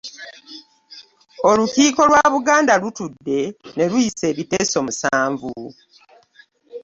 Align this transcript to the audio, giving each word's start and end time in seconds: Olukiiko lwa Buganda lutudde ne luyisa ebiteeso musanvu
Olukiiko 1.49 2.01
lwa 2.09 2.23
Buganda 2.33 2.73
lutudde 2.81 3.39
ne 3.75 3.83
luyisa 3.91 4.23
ebiteeso 4.31 4.77
musanvu 4.85 5.51